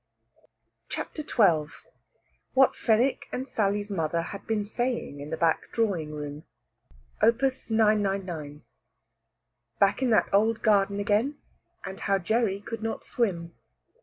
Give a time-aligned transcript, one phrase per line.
[0.89, 1.71] CHAPTER XII
[2.55, 6.43] WHAT FENWICK AND SALLY'S MOTHER HAD BEEN SAYING IN THE BACK DRAWING ROOM.
[7.21, 7.39] OP.
[7.43, 8.63] 999.
[9.79, 11.35] BACK IN THAT OLD GARDEN AGAIN,
[11.85, 13.53] AND HOW GERRY COULD NOT SWIM.